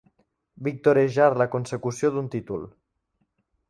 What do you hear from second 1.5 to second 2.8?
consecució d'un títol.